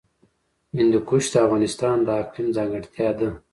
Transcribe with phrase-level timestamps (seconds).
[0.77, 3.29] هندوکش د افغانستان د اقلیم ځانګړتیا ده.